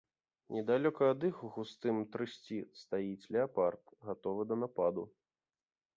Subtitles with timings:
[0.53, 5.03] Недалёка ад іх у густым трысці стаіць леапард, гатовы да нападу.